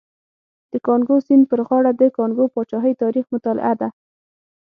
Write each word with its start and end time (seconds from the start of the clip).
د 0.71 0.73
کانګو 0.85 1.15
سیند 1.25 1.43
پر 1.49 1.59
غاړه 1.67 1.91
د 2.01 2.03
کانګو 2.17 2.45
پاچاهۍ 2.53 2.93
تاریخ 3.03 3.25
مطالعه 3.33 3.73
ده. 3.81 3.89